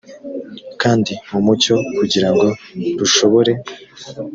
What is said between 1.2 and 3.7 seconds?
mu mucyo kugira ngo rushobore